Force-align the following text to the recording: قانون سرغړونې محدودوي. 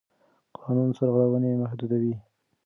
قانون 0.59 0.89
سرغړونې 0.97 1.51
محدودوي. 1.63 2.13